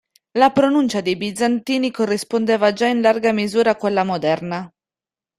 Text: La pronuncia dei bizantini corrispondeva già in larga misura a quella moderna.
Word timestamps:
La 0.33 0.49
pronuncia 0.53 0.99
dei 0.99 1.15
bizantini 1.15 1.91
corrispondeva 1.91 2.73
già 2.73 2.87
in 2.87 3.01
larga 3.01 3.31
misura 3.33 3.69
a 3.69 3.75
quella 3.75 4.03
moderna. 4.03 4.67